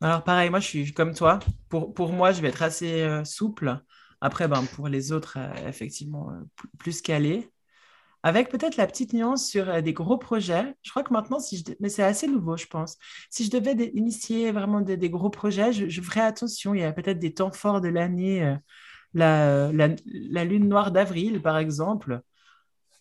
[0.00, 1.40] Alors pareil, moi je suis comme toi.
[1.68, 3.80] Pour, pour moi, je vais être assez euh, souple.
[4.20, 6.42] Après, ben, pour les autres, euh, effectivement, euh,
[6.78, 7.50] plus calé.
[8.22, 10.74] Avec peut-être la petite nuance sur des gros projets.
[10.82, 11.64] Je crois que maintenant, si je...
[11.80, 12.98] mais c'est assez nouveau, je pense.
[13.30, 16.74] Si je devais initier vraiment des, gros projets, je, je, ferais attention.
[16.74, 18.56] Il y a peut-être des temps forts de l'année.
[19.14, 22.20] La, la, la, lune noire d'avril, par exemple.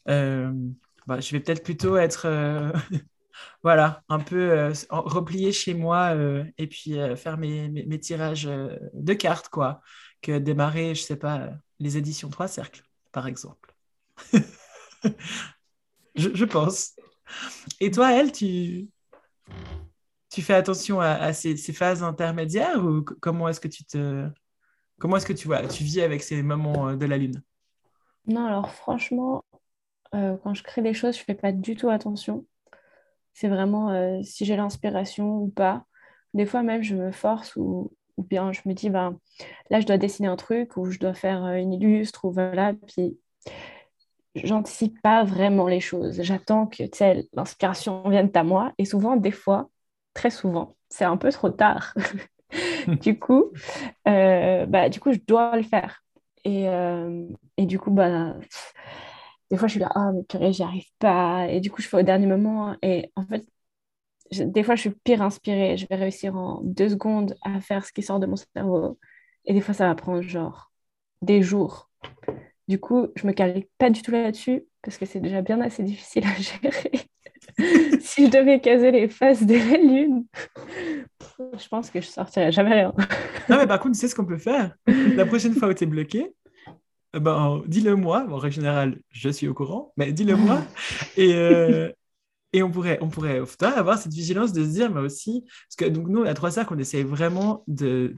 [0.06, 2.28] Bah, je vais peut-être plutôt être
[3.64, 8.46] voilà, un peu euh, replier chez moi euh, et puis euh, faire mes, mes, tirages
[8.94, 9.82] de cartes, quoi,
[10.22, 13.74] que démarrer, je sais pas, les éditions Trois Cercles, par exemple.
[16.16, 16.96] je, pense.
[17.80, 18.88] Et toi, elle, tu,
[20.30, 24.30] tu fais attention à, ces, ces, phases intermédiaires ou comment est-ce que tu te...
[25.00, 27.44] Comment est-ce que tu vois, tu vis avec ces moments de la lune?
[28.26, 29.44] Non, alors franchement,
[30.12, 32.46] quand je crée des choses, je fais pas du tout attention.
[33.38, 35.86] C'est vraiment euh, si j'ai l'inspiration ou pas.
[36.34, 39.20] Des fois même, je me force ou, bien je me dis, ben,
[39.70, 42.74] là, je dois dessiner un truc ou je dois faire euh, une illustre ou voilà.
[42.88, 43.20] Puis,
[44.34, 46.20] j'anticipe pas vraiment les choses.
[46.24, 46.82] J'attends que
[47.34, 48.74] l'inspiration vienne à moi.
[48.80, 49.70] Et souvent, des fois,
[50.16, 51.94] très souvent, c'est un peu trop tard.
[52.88, 53.52] du coup,
[54.08, 56.04] euh, bah, du coup, je dois le faire.
[56.44, 56.66] Et,
[57.58, 58.34] et du coup, bah,
[59.50, 61.48] des fois, je suis là, ah, mais purée, j'y arrive pas.
[61.50, 62.76] Et du coup, je fais au dernier moment.
[62.82, 63.46] Et en fait,
[64.32, 65.78] des fois, je suis pire inspirée.
[65.78, 69.00] Je vais réussir en deux secondes à faire ce qui sort de mon cerveau.
[69.46, 70.72] Et des fois, ça va prendre genre
[71.22, 71.90] des jours.
[72.68, 75.84] Du coup, je me cale pas du tout là-dessus parce que c'est déjà bien assez
[75.84, 77.08] difficile à gérer.
[78.02, 80.26] si je devais caser les faces de la lune,
[81.40, 82.94] je pense que je sortirais jamais rien.
[83.50, 84.76] non, mais par contre, tu sais ce qu'on peut faire?
[85.16, 86.34] La prochaine fois où tu es bloqué,
[87.14, 88.26] ben, dis-le moi.
[88.30, 90.62] en général, je suis au courant, mais dis-le moi.
[91.18, 91.92] et, euh,
[92.54, 95.86] et on pourrait, on pourrait avoir cette vigilance de se dire, mais aussi, parce que
[95.86, 98.16] donc, nous, à Trois Cercles, on essaye vraiment de,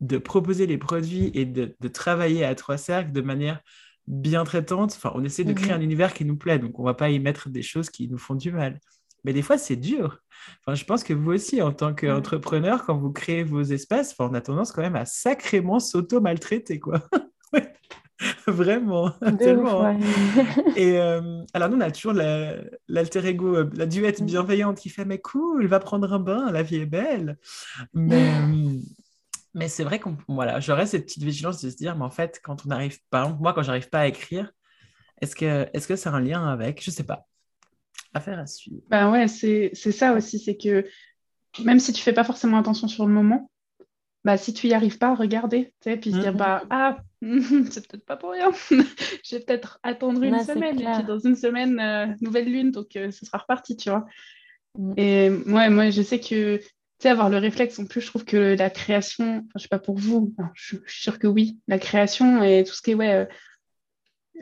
[0.00, 3.60] de proposer les produits et de, de travailler à Trois Cercles de manière
[4.06, 4.92] bien traitante.
[4.94, 5.80] Enfin, on essaie de créer mhm.
[5.80, 8.08] un univers qui nous plaît, donc on ne va pas y mettre des choses qui
[8.08, 8.80] nous font du mal.
[9.24, 10.18] Mais des fois, c'est dur.
[10.60, 14.34] Enfin, je pense que vous aussi, en tant qu'entrepreneur, quand vous créez vos espaces, on
[14.34, 17.00] a tendance quand même à sacrément s'auto-maltraiter, quoi.
[18.46, 19.98] Vraiment, tellement.
[20.76, 24.26] Et euh, alors, nous, on a toujours l'alter ego, euh, la duette mm.
[24.26, 27.38] bienveillante qui fait Mais cool, va prendre un bain, la vie est belle.
[27.92, 28.78] Mais, euh,
[29.54, 32.40] mais c'est vrai qu'on voilà, j'aurais cette petite vigilance de se dire Mais en fait,
[32.42, 34.52] quand on arrive, par exemple, moi, quand j'arrive pas à écrire,
[35.20, 36.82] est-ce que est-ce que c'est un lien avec?
[36.82, 37.26] Je sais pas.
[38.12, 38.82] Affaire à suivre.
[38.88, 40.84] Ben ouais, c'est ça aussi, c'est que
[41.64, 43.50] même si tu fais pas forcément attention sur le moment,
[44.24, 46.36] bah, si tu y arrives pas, regarder, tu sais, puis se dire, mm-hmm.
[46.36, 46.98] bah, ah,
[47.70, 48.50] c'est peut-être pas pour rien.
[48.70, 52.96] je vais peut-être attendre une semaine, et puis dans une semaine, euh, nouvelle lune, donc
[52.96, 54.06] euh, ce sera reparti, tu vois.
[54.78, 54.94] Mm.
[54.96, 56.64] Et moi, moi, je sais que, tu
[57.00, 59.78] sais, avoir le réflexe, en plus, je trouve que la création, enfin, je sais pas
[59.78, 63.28] pour vous, je, suis sûre que oui, la création et tout ce qui est, ouais,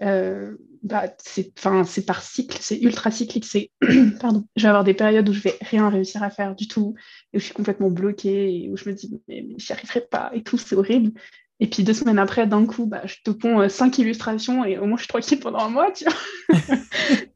[0.00, 3.44] euh, bah, c'est par cycle, c'est ultra cyclique.
[3.44, 3.70] C'est,
[4.20, 6.94] pardon, je vais avoir des périodes où je vais rien réussir à faire du tout,
[7.32, 10.00] et où je suis complètement bloquée, et où je me dis, mais, mais j'y arriverai
[10.00, 11.12] pas, et tout, c'est horrible.
[11.60, 14.78] Et puis deux semaines après, d'un coup, bah, je te ponds euh, cinq illustrations et
[14.78, 16.58] au moins je suis tranquille pendant un mois, tu vois.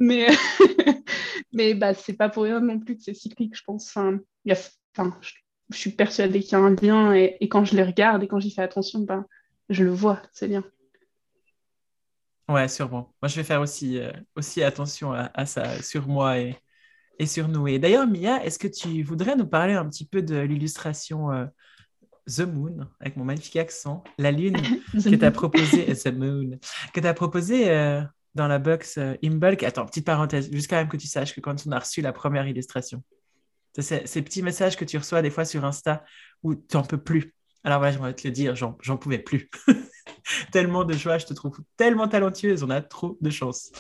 [0.01, 0.27] mais
[1.53, 3.89] mais bah, c'est pas pour rien non plus que c'est cyclique, je pense.
[3.89, 4.19] Enfin,
[4.99, 5.31] enfin, je,
[5.77, 8.41] suis persuadée qu'il y a un lien et, et, quand je les regarde et quand
[8.41, 9.25] j'y fais attention, bah,
[9.69, 10.65] je le vois, c'est bien.
[12.49, 13.13] Ouais, sûrement.
[13.21, 16.57] Moi, je vais faire aussi, euh, aussi attention à, ça sur moi et,
[17.19, 17.67] et sur nous.
[17.67, 21.47] Et d'ailleurs, Mia, est-ce que tu voudrais nous parler un petit peu de l'illustration euh,
[22.29, 24.57] The Moon, avec mon magnifique accent, la lune
[24.93, 26.59] que tu as proposée, The Moon,
[26.93, 28.03] que tu as proposé euh,
[28.37, 29.65] dans la box Imbulk.
[29.65, 32.13] Attends, petite parenthèse, juste quand même que tu saches que quand on a reçu la
[32.13, 33.03] première illustration,
[33.81, 36.05] ces petits messages que tu reçois des fois sur Insta
[36.43, 37.35] où tu n'en peux plus.
[37.65, 39.51] Alors voilà, j'aimerais te le dire, j'en pouvais plus.
[40.53, 43.71] tellement de joie, je te trouve tellement talentueuse, on a trop de chance.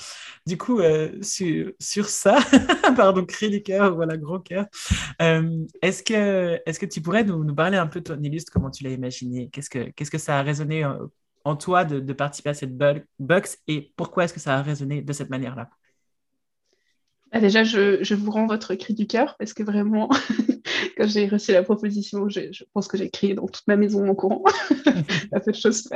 [0.46, 2.38] Du coup, euh, sur, sur, ça,
[2.96, 4.66] pardon, cri du cœur, voilà, gros cœur,
[5.22, 8.52] euh, est-ce que, est que tu pourrais nous, nous, parler un peu de ton illustre,
[8.52, 9.48] comment tu l'as imaginé?
[9.52, 10.84] Qu'est-ce que, qu'est-ce que ça a résonné
[11.44, 12.76] en, toi de, de, participer à cette
[13.18, 15.70] box et pourquoi est-ce que ça a résonné de cette manière-là?
[17.32, 20.08] Ah, déjà, je, je, vous rends votre cri du cœur parce que vraiment,
[20.96, 24.08] quand j'ai reçu la proposition, je, je pense que j'ai crié dans toute ma maison
[24.08, 24.42] en courant.
[25.32, 25.88] la de choses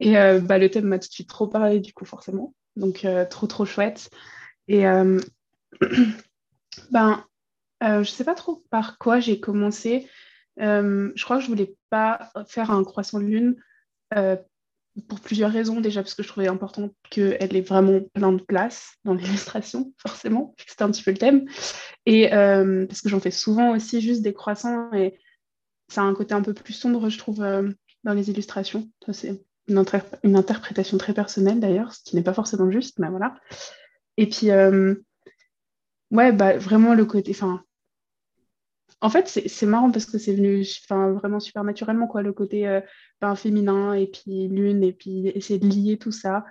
[0.00, 2.54] Et euh, bah, le thème m'a tout de suite trop parlé, du coup, forcément.
[2.76, 4.10] Donc, euh, trop, trop chouette.
[4.68, 5.20] Et euh,
[6.90, 7.24] ben,
[7.82, 10.08] je ne sais pas trop par quoi j'ai commencé.
[10.56, 13.56] je crois que je ne voulais pas faire un croissant de lune
[15.08, 15.80] pour plusieurs raisons.
[15.80, 20.54] Déjà, parce que je trouvais important qu'elle ait vraiment plein de place dans l'illustration, forcément,
[20.66, 21.46] c'était un petit peu le thème.
[22.06, 25.18] Et euh, parce que j'en fais souvent aussi juste des croissants et
[25.88, 27.70] ça a un côté un peu plus sombre, je trouve, euh,
[28.04, 28.88] dans les illustrations.
[29.12, 29.84] C'est une,
[30.22, 33.34] une, interprétation très personnelle d'ailleurs, ce qui n'est pas forcément juste, mais voilà.
[34.16, 34.94] Et puis, euh,
[36.10, 37.32] ouais, bah, vraiment le côté.
[37.32, 37.62] Enfin,
[39.00, 42.80] en fait, c'est marrant parce que c'est venu vraiment super naturellement, quoi, le côté euh,
[43.20, 46.44] ben, féminin et puis lune et puis essayer de lier tout ça.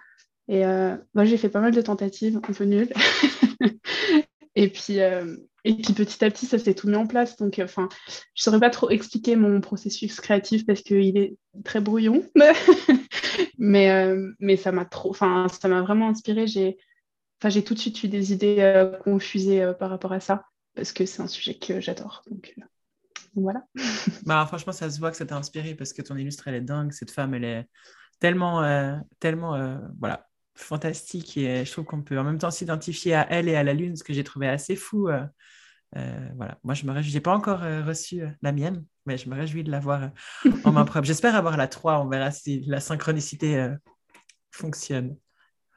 [0.48, 2.94] Et euh, moi, j'ai fait pas mal de tentatives, un peu nulles.
[4.56, 7.38] et, puis, euh, et puis petit à petit, ça s'est tout mis en place.
[7.38, 11.82] Donc, enfin, je ne saurais pas trop expliquer mon processus créatif parce qu'il est très
[11.82, 12.24] brouillon.
[13.58, 16.46] mais, mais ça m'a trop, ça m'a vraiment inspiré.
[16.46, 16.78] J'ai
[17.46, 20.44] j'ai tout de suite eu des idées confusées par rapport à ça
[20.76, 22.24] parce que c'est un sujet que j'adore.
[22.30, 22.64] Donc, euh,
[23.36, 23.66] voilà.
[24.26, 26.62] bah, franchement, ça se voit que ça t'a inspiré parce que ton illustre, elle est
[26.62, 26.92] dingue.
[26.92, 27.68] Cette femme, elle est
[28.20, 33.16] tellement, euh, tellement euh, voilà, fantastique et je trouve qu'on peut en même temps s'identifier
[33.16, 35.10] à elle et à la lune, ce que j'ai trouvé assez fou.
[35.94, 37.12] voilà, moi je me réjouis.
[37.12, 40.12] J'ai pas encore reçu la mienne, mais je me réjouis de l'avoir
[40.64, 41.06] en main propre.
[41.06, 43.68] J'espère avoir la 3, on verra si la synchronicité
[44.52, 45.18] fonctionne.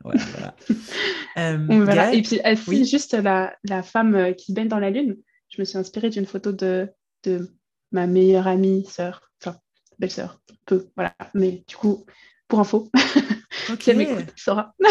[1.38, 2.84] Euh, Et puis, oui.
[2.84, 5.16] juste la, la, femme euh, qui baigne dans la lune,
[5.48, 6.88] je me suis inspirée d'une photo de,
[7.24, 7.50] de
[7.92, 9.58] ma meilleure amie, sœur, enfin,
[9.98, 11.14] belle-sœur, peu, voilà.
[11.34, 12.06] Mais du coup,
[12.48, 12.90] pour info,
[13.80, 14.74] si elle m'écoute, saura.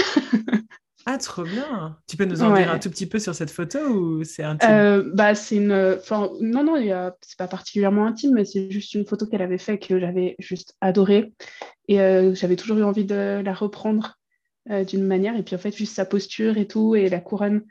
[1.07, 1.99] Ah, trop bien.
[2.07, 4.67] Tu peux nous en dire un tout petit peu sur cette photo ou c'est intime?
[4.71, 5.97] Euh, bah, c'est une...
[5.99, 7.15] Enfin, non, non, a...
[7.21, 10.73] c'est pas particulièrement intime, mais c'est juste une photo qu'elle avait faite que j'avais juste
[10.81, 11.31] adorée.
[11.87, 11.97] Et
[12.33, 14.17] j'avais toujours eu envie de la reprendre
[14.71, 15.35] euh, d'une manière.
[15.35, 17.63] Et puis en fait, juste sa posture et tout, et la couronne,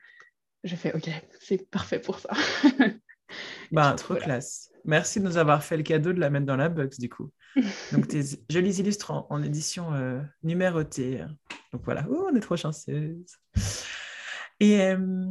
[0.62, 2.30] j'ai fait OK, c'est parfait pour ça.
[3.72, 4.70] bah, trop classe.
[4.84, 7.32] Merci de nous avoir fait le cadeau de la mettre dans la box du coup.
[7.92, 11.24] Donc tes jolis illustres en, édition euh, numérotée.
[11.72, 13.26] Donc voilà, oh, on est trop chanceuse.
[14.60, 15.26] Et euh,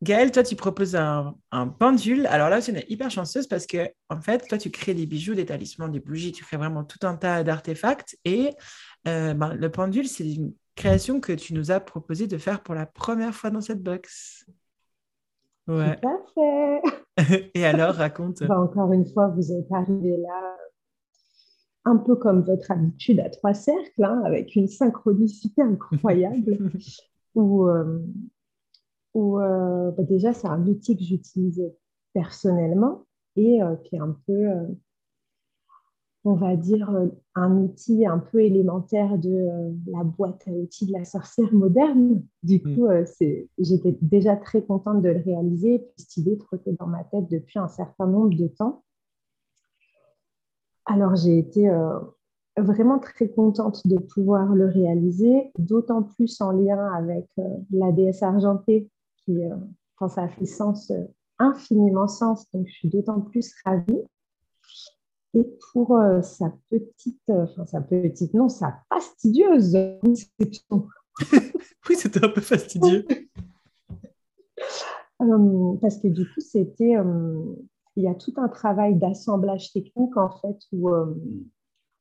[0.00, 2.26] Gaëlle, toi, tu proposes un, un, pendule.
[2.26, 5.34] Alors là, tu es hyper chanceuse parce que, en fait, toi, tu crées des bijoux,
[5.34, 8.16] des talismans, des bougies, tu crées vraiment tout un tas d'artefacts.
[8.24, 8.50] Et
[9.04, 12.86] ben, le pendule, c'est une création que tu nous as proposé de faire pour la
[12.86, 14.46] première fois dans cette box.
[15.68, 15.98] Ouais.
[16.00, 17.50] Tout à fait.
[17.54, 18.42] Et alors, raconte.
[18.44, 20.56] Bah, encore une fois, vous êtes arrivé là
[21.84, 26.58] un peu comme votre habitude à trois cercles, hein, avec une synchronicité incroyable,
[27.34, 28.00] où, euh,
[29.14, 31.62] où euh, bah, déjà c'est un outil que j'utilise
[32.12, 33.06] personnellement
[33.36, 34.48] et euh, qui est un peu,
[36.24, 36.90] on va dire,
[37.34, 39.48] un outil un peu élémentaire de
[39.90, 42.22] la boîte à outils de la sorcière moderne.
[42.42, 42.74] Du mm.
[42.74, 42.88] coup,
[43.58, 47.58] j'étais déjà très contente de le réaliser, puis cette idée trottait dans ma tête depuis
[47.58, 48.82] un certain nombre de temps.
[50.90, 52.00] Alors, j'ai été euh,
[52.56, 58.24] vraiment très contente de pouvoir le réaliser, d'autant plus en lien avec euh, la déesse
[58.24, 59.38] argentée, qui,
[59.94, 60.92] quand euh, ça a fait sens,
[61.38, 64.02] infiniment sens, donc je suis d'autant plus ravie.
[65.34, 70.88] Et pour sa petite, enfin sa petite, non, sa fastidieuse conception.
[71.88, 73.06] oui, c'était un peu fastidieux.
[75.80, 76.96] parce que du coup, c'était
[77.96, 81.14] il y a tout un travail d'assemblage technique en fait où, euh,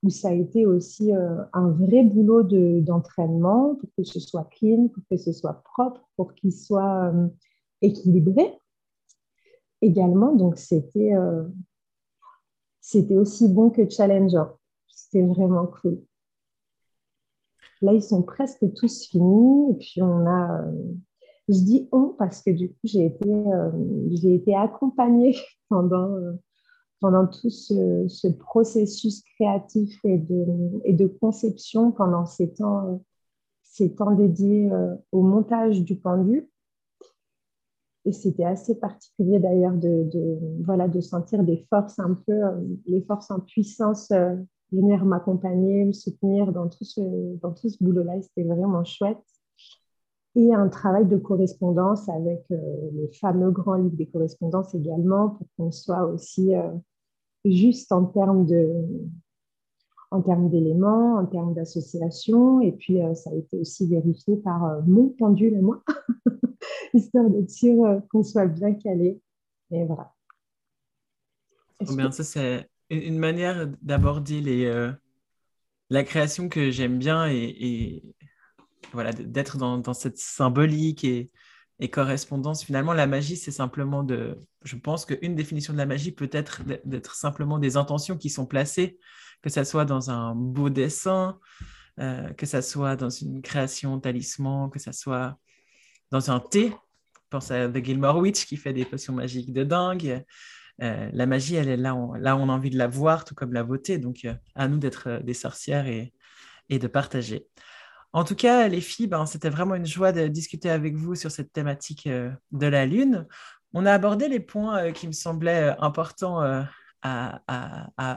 [0.03, 2.43] où ça a été aussi euh, un vrai boulot
[2.81, 7.27] d'entraînement pour que ce soit clean, pour que ce soit propre, pour qu'il soit euh,
[7.81, 8.53] équilibré.
[9.81, 11.13] Également, donc c'était
[12.81, 14.57] c'était aussi bon que challengeant.
[14.87, 16.01] C'était vraiment cool.
[17.81, 20.65] Là, ils sont presque tous finis et puis on a
[21.49, 23.71] je dis on parce que du coup, j'ai été, euh,
[24.23, 25.35] été accompagnée
[25.69, 26.33] pendant, euh,
[27.01, 30.45] pendant tout ce, ce, processus créatif et de,
[30.85, 33.01] et de conception pendant ces temps,
[33.63, 36.47] ces temps dédiés euh, au montage du pendu.
[38.09, 40.09] Et c'était assez particulier d'ailleurs de,
[40.63, 42.41] voilà, de sentir des forces un peu,
[42.87, 44.11] les forces en puissance
[44.71, 47.01] venir m'accompagner, me soutenir dans tout ce,
[47.37, 48.19] dans tout ce boulot-là.
[48.23, 49.19] C'était vraiment chouette
[50.35, 52.57] et un travail de correspondance avec euh,
[52.93, 56.71] les fameux grands livres des correspondances également pour qu'on soit aussi euh,
[57.45, 58.67] juste en termes de
[60.11, 64.81] en termes d'éléments, en termes d'association, et puis euh, ça a été aussi vérifié par
[64.87, 65.83] mon pendule et moi,
[66.93, 69.21] histoire d'être sûr qu'on soit bien calé.
[69.71, 70.13] Et voilà.
[71.95, 74.91] Bien, ça c'est une manière d'aborder les,
[75.89, 78.03] la création que j'aime bien et,
[78.91, 81.29] voilà, d'être dans, cette symbolique et,
[81.87, 82.63] correspondance.
[82.63, 84.37] Finalement, la magie, c'est simplement de.
[84.63, 88.45] Je pense qu'une définition de la magie peut être d'être simplement des intentions qui sont
[88.45, 88.99] placées,
[89.41, 91.39] que ça soit dans un beau dessin,
[91.99, 95.37] euh, que ça soit dans une création talisman, que ça soit
[96.11, 96.73] dans un thé.
[97.29, 100.25] pense à The Gilmore Witch qui fait des potions magiques de dingue.
[100.81, 103.35] Euh, la magie, elle est là, on, là on a envie de la voir, tout
[103.35, 103.97] comme la beauté.
[103.99, 106.13] Donc, euh, à nous d'être des sorcières et,
[106.67, 107.47] et de partager.
[108.11, 111.29] En tout cas, les filles, ben, c'était vraiment une joie de discuter avec vous sur
[111.29, 113.27] cette thématique euh, de la Lune.
[113.73, 116.41] On a abordé les points euh, qui me semblaient euh, importants
[117.01, 117.41] à,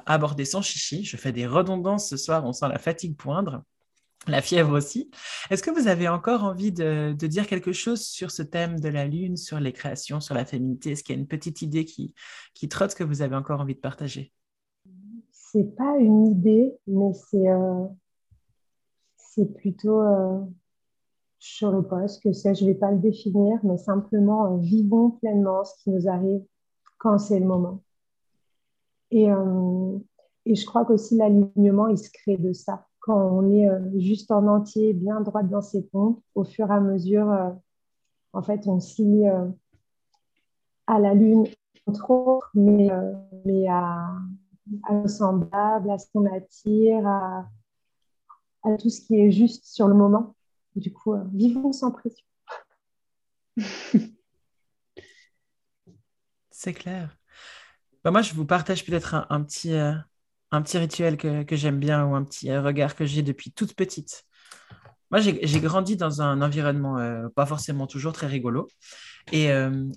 [0.07, 1.05] aborder sans chichi.
[1.05, 3.63] Je fais des redondances ce soir, on sent la fatigue poindre,
[4.27, 5.11] la fièvre aussi.
[5.51, 9.07] Est-ce que vous avez encore envie de, dire quelque chose sur ce thème de la
[9.07, 10.93] Lune, sur les créations, sur la féminité?
[10.93, 12.15] Est-ce qu'il y a une petite idée qui,
[12.55, 14.33] qui trotte que vous avez encore envie de partager?
[15.31, 17.47] C'est pas une idée, mais c'est
[19.35, 20.41] c'est plutôt, euh,
[21.39, 24.53] je ne saurais pas ce que c'est, je ne vais pas le définir, mais simplement
[24.53, 26.45] euh, vivons pleinement ce qui nous arrive
[26.99, 27.83] quand c'est le moment.
[29.11, 29.99] Et, euh,
[30.45, 32.87] et je crois qu'aussi l'alignement, il se crée de ça.
[33.01, 33.69] Quand on est
[34.01, 37.53] juste en entier, bien droit dans ses pompes, au fur et à mesure,
[38.33, 39.25] en fait, on s'y
[40.87, 41.45] à la lune,
[41.87, 42.91] entre autres, mais,
[43.45, 44.07] mais à,
[44.85, 47.49] à l'ensemble, à ce qu'on attire, à,
[48.65, 50.37] à tout ce qui est juste sur le moment.
[50.77, 52.25] Du coup, euh, vivons sans pression.
[56.51, 57.17] C'est clair.
[58.05, 59.93] Bah, moi, je vous partage peut-être un, petit, euh,
[60.51, 63.75] un petit rituel que, j'aime bien ou un petit euh, regard que j'ai depuis toute
[63.75, 64.25] petite.
[65.11, 66.97] Moi, j'ai grandi dans un environnement
[67.37, 68.67] pas forcément toujours très rigolo.
[69.31, 69.49] Et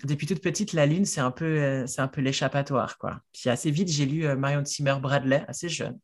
[0.03, 2.97] depuis toute petite, la lune, c'est un peu, peu l'échappatoire.
[3.31, 5.97] Puis assez vite, j'ai lu Marion Zimmer Bradley, assez jeune.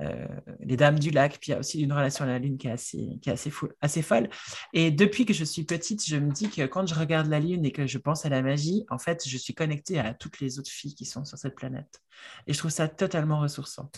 [0.00, 0.26] Euh,
[0.60, 2.66] les Dames du Lac, puis il y a aussi une relation à la Lune qui
[2.66, 4.28] est assez, qui est assez, fou, assez folle.
[4.74, 7.64] Et depuis que je suis petite, je me dis que quand je regarde la Lune
[7.64, 10.58] et que je pense à la magie, en fait, je suis connectée à toutes les
[10.58, 12.02] autres filles qui sont sur cette planète.
[12.46, 13.90] Et je trouve ça totalement ressourçant.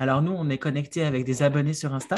[0.00, 2.16] Alors nous, on est connectés avec des abonnés sur Insta,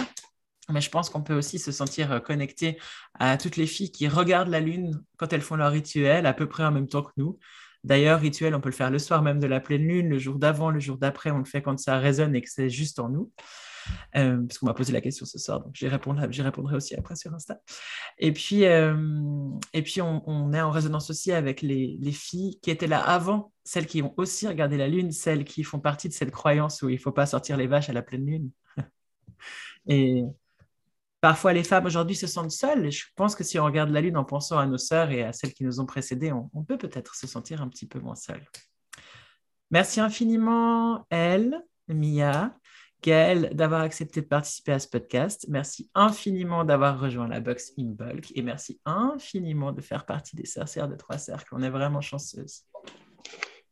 [0.70, 2.78] mais je pense qu'on peut aussi se sentir connecté
[3.18, 6.48] à toutes les filles qui regardent la Lune quand elles font leur rituel à peu
[6.48, 7.38] près en même temps que nous.
[7.86, 10.40] D'ailleurs, rituel, on peut le faire le soir même de la pleine lune, le jour
[10.40, 13.08] d'avant, le jour d'après, on le fait quand ça résonne et que c'est juste en
[13.08, 13.30] nous.
[14.16, 16.26] Euh, parce qu'on m'a posé la question ce soir, donc j'y répondrai,
[16.74, 17.60] aussi après sur Insta.
[18.18, 23.00] Et puis, euh, on, est en résonance aussi avec les, les, filles qui étaient là
[23.00, 26.82] avant, celles qui ont aussi regardé la lune, celles qui font partie de cette croyance
[26.82, 28.50] où il ne faut pas sortir les vaches à la pleine lune.
[31.20, 32.90] Parfois, les femmes aujourd'hui se sentent seules.
[32.90, 35.32] je pense que si on regarde la Lune en pensant à nos sœurs et à
[35.32, 38.42] celles qui nous ont précédées, on, peut peut-être se sentir un petit peu moins seul.
[39.70, 42.54] Merci infiniment, Elle, Mia,
[43.02, 45.46] Gaëlle, d'avoir accepté de participer à ce podcast.
[45.48, 50.46] Merci infiniment d'avoir rejoint la box in bulk et merci infiniment de faire partie des
[50.46, 51.48] sorcières de Trois Cercles.
[51.52, 52.62] On est vraiment chanceuses.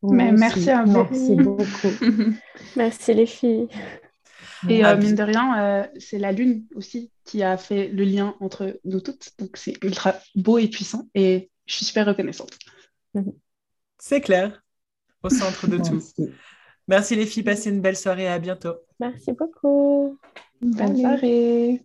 [0.03, 0.93] merci à vous.
[0.93, 2.35] Merci beaucoup.
[2.77, 3.69] merci les filles.
[4.69, 8.37] Et euh, mine de rien, euh, c'est la Lune aussi qui a fait le lien
[8.41, 9.31] entre nous toutes.
[9.39, 11.09] Donc c'est ultra beau et puissant.
[11.15, 12.59] Et je suis super reconnaissante.
[13.99, 14.63] C'est clair.
[15.23, 16.03] Au centre de tout.
[16.89, 17.43] Merci les filles.
[17.43, 18.29] Passez une belle soirée.
[18.29, 18.75] À bientôt.
[19.01, 20.19] Merci beaucoup.
[20.61, 21.85] Bonne soirée.